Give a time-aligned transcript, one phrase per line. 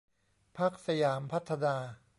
[0.57, 1.75] พรรคสยามพัฒนา